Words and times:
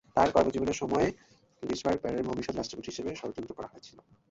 তার 0.15 0.29
কর্মজীবনের 0.31 0.77
সময়, 0.81 1.07
চিলাভার্টকে 1.63 2.01
প্যারাগুয়ের 2.01 2.29
ভবিষ্যৎ 2.29 2.55
রাষ্ট্রপতি 2.55 2.87
হিসেবে 2.91 3.11
ষড়যন্ত্র 3.15 3.57
করা 3.57 3.71
হয়েছিল। 3.71 3.97